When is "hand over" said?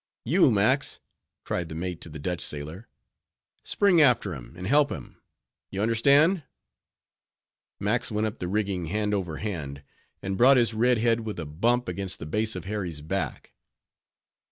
8.87-9.37